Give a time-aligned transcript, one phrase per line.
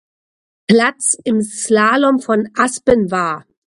[0.67, 3.45] Platz im Slalom von Aspen war.